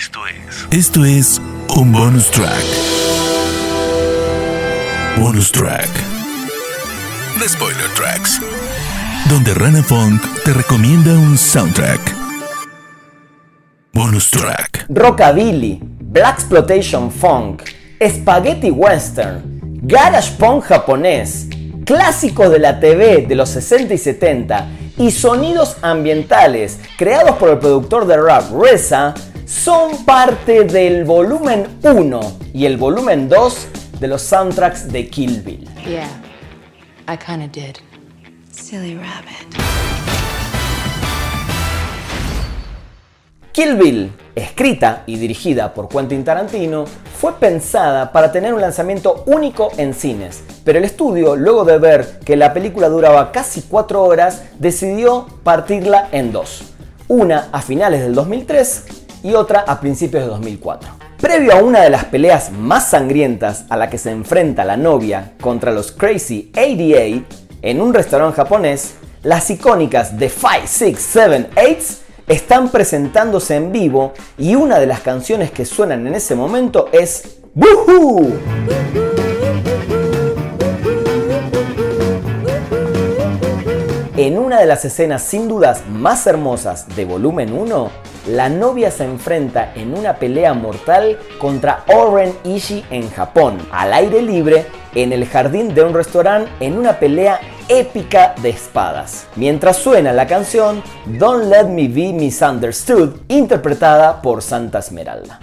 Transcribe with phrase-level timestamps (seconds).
[0.00, 0.66] Esto es.
[0.70, 1.42] Esto es
[1.76, 2.64] un bonus track.
[5.18, 5.90] Bonus track.
[7.38, 8.40] The Spoiler Tracks.
[9.28, 12.00] Donde Rana Funk te recomienda un soundtrack.
[13.92, 14.86] Bonus track.
[14.88, 17.64] Rockabilly, Black Exploitation Funk,
[18.02, 21.46] Spaghetti Western, Garage Punk japonés,
[21.84, 27.58] clásicos de la TV de los 60 y 70 y sonidos ambientales creados por el
[27.58, 29.14] productor de rap Reza
[29.50, 32.20] son parte del volumen 1
[32.54, 33.66] y el volumen 2
[33.98, 35.68] de los soundtracks de Kill Bill.
[35.84, 36.08] Yeah,
[37.12, 37.76] I kinda did.
[38.52, 39.60] Silly rabbit.
[43.50, 46.84] Kill Bill, escrita y dirigida por Quentin Tarantino,
[47.20, 52.20] fue pensada para tener un lanzamiento único en cines, pero el estudio, luego de ver
[52.24, 56.62] que la película duraba casi 4 horas, decidió partirla en dos.
[57.08, 60.90] Una a finales del 2003 y otra a principios de 2004.
[61.20, 65.32] Previo a una de las peleas más sangrientas a la que se enfrenta la novia
[65.40, 67.24] contra los Crazy 88
[67.62, 71.76] en un restaurante japonés, las icónicas The 5, 6, 7, 8
[72.26, 77.40] están presentándose en vivo y una de las canciones que suenan en ese momento es
[77.54, 78.32] ¡Woohoo!
[84.16, 87.90] En una de las escenas sin dudas más hermosas de volumen 1,
[88.26, 94.22] la novia se enfrenta en una pelea mortal contra Oren Ishii en Japón, al aire
[94.22, 99.26] libre, en el jardín de un restaurante en una pelea épica de espadas.
[99.36, 105.40] Mientras suena la canción Don't Let Me Be Misunderstood, interpretada por Santa Esmeralda.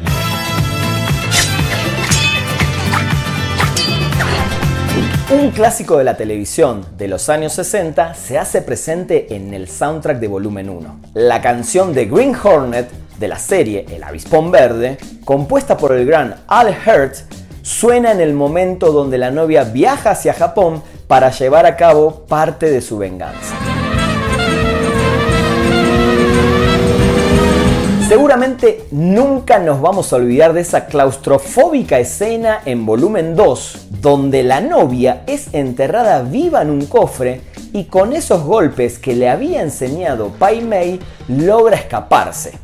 [5.29, 10.19] Un clásico de la televisión de los años 60 se hace presente en el soundtrack
[10.19, 11.01] de volumen 1.
[11.15, 12.89] La canción de Green Hornet
[13.19, 17.15] de la serie El Avispón Verde, compuesta por el gran Al Hurt,
[17.61, 22.71] suena en el momento donde la novia viaja hacia Japón para llevar a cabo parte
[22.71, 23.56] de su venganza.
[28.17, 34.59] Seguramente nunca nos vamos a olvidar de esa claustrofóbica escena en volumen 2, donde la
[34.59, 37.41] novia es enterrada viva en un cofre
[37.73, 42.57] y con esos golpes que le había enseñado Pai Mei logra escaparse.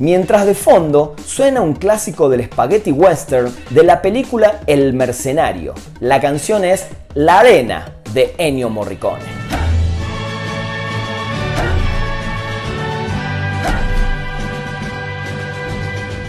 [0.00, 5.72] Mientras de fondo suena un clásico del spaghetti western de la película El Mercenario.
[6.00, 9.69] La canción es La Arena de Ennio Morricone.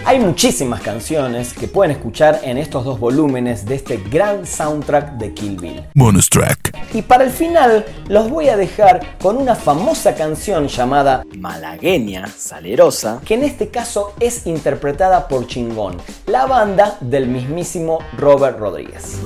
[0.04, 5.32] Hay muchísimas canciones que pueden escuchar en estos dos volúmenes de este gran soundtrack de
[5.32, 5.84] Kill Bill.
[5.94, 6.76] Bonus track.
[6.92, 13.20] Y para el final los voy a dejar con una famosa canción llamada Malagueña Salerosa,
[13.24, 15.96] que en este caso es interpretada por Chingón,
[16.26, 19.18] la banda del mismísimo Robert Rodríguez.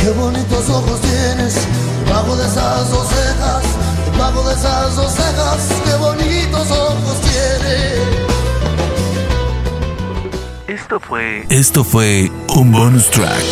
[0.00, 1.66] Qué bonitos ojos tienes,
[2.06, 3.05] debajo de esas dos
[4.16, 8.00] debajo de esas dos cejas, qué bonitos ojos tienes.
[10.66, 11.46] Esto fue.
[11.50, 13.44] Esto fue un bonus track.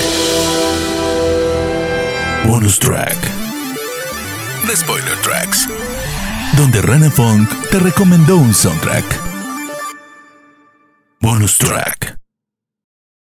[2.47, 3.17] Bonus track.
[4.67, 5.69] The Spoiler Tracks.
[6.57, 9.05] Donde Rana Funk te recomendó un soundtrack.
[11.21, 12.24] Bonus track.